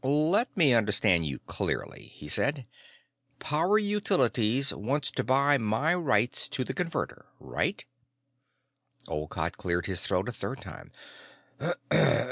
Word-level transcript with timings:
"Let 0.03 0.57
me 0.57 0.73
understand 0.73 1.27
you 1.27 1.37
clearly," 1.45 2.11
he 2.15 2.27
said. 2.27 2.65
"Power 3.37 3.77
Utilities 3.77 4.73
wants 4.73 5.11
to 5.11 5.23
buy 5.23 5.59
my 5.59 5.93
rights 5.93 6.47
to 6.47 6.63
the 6.63 6.73
Converter. 6.73 7.27
Right?" 7.39 7.85
Olcott 9.07 9.57
cleared 9.59 9.85
his 9.85 10.01
throat 10.01 10.27
a 10.27 10.31
third 10.31 10.59
time. 10.59 10.91